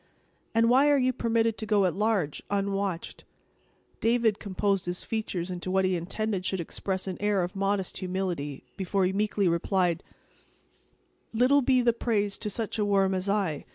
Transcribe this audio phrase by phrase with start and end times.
[0.55, 3.23] "And why are you permitted to go at large, unwatched?"
[3.99, 8.63] David composed his features into what he intended should express an air of modest humility,
[8.75, 10.03] before he meekly replied:
[11.33, 13.67] "Little be the praise to such a worm as I.